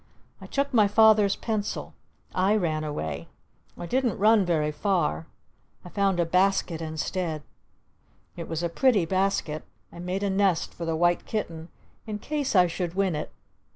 [0.41, 1.93] I took my Father's pencil.
[2.33, 3.27] I ran away.
[3.77, 5.27] I didn't run very far.
[5.85, 7.43] I found a basket instead.
[8.35, 9.61] It was a pretty basket.
[9.93, 11.69] I made a nest for the White Kitten
[12.07, 13.31] in case I should win it!